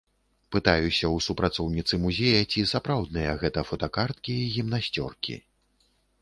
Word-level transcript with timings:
Пытаюся 0.53 1.05
ў 1.15 1.25
супрацоўніцы 1.25 1.99
музея, 2.05 2.39
ці 2.53 2.63
сапраўдныя 2.71 3.37
гэта 3.45 3.59
фотакарткі 3.73 4.33
і 4.47 4.49
гімнасцёркі? 4.55 5.39